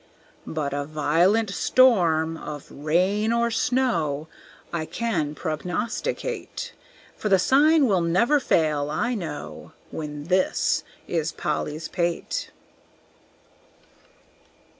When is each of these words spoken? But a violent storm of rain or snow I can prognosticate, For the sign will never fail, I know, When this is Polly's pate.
But 0.47 0.73
a 0.73 0.83
violent 0.83 1.51
storm 1.51 2.35
of 2.35 2.71
rain 2.71 3.31
or 3.31 3.51
snow 3.51 4.27
I 4.73 4.87
can 4.87 5.35
prognosticate, 5.35 6.73
For 7.15 7.29
the 7.29 7.37
sign 7.37 7.85
will 7.85 8.01
never 8.01 8.39
fail, 8.39 8.89
I 8.89 9.13
know, 9.13 9.73
When 9.91 10.23
this 10.23 10.83
is 11.07 11.31
Polly's 11.31 11.87
pate. 11.87 12.49